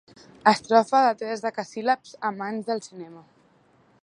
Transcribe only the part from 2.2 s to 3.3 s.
amants del cinema.